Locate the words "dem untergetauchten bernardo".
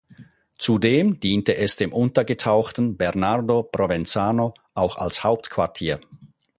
1.75-3.61